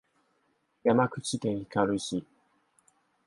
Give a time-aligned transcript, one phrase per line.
[0.83, 2.25] 山口県光市